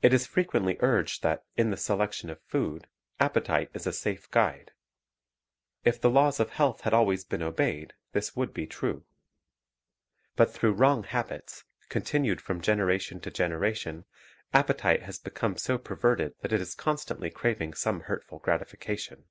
[0.00, 2.86] It is frequently urged that, in the selection of food,
[3.18, 4.70] appetite is a safe guide.
[5.84, 9.04] If the laws of health had always been obeyed, this would be true.
[10.36, 14.04] But through wrong habits, continued from generation to generation,
[14.54, 19.24] appetite has become so perverted that it is constantly craving some hurtful gratification.